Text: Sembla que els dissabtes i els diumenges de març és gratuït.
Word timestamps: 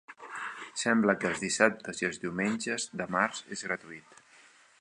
Sembla 0.83 1.15
que 1.23 1.29
els 1.33 1.43
dissabtes 1.43 2.03
i 2.03 2.09
els 2.09 2.19
diumenges 2.25 2.89
de 3.03 3.11
març 3.17 3.47
és 3.59 3.67
gratuït. 3.69 4.23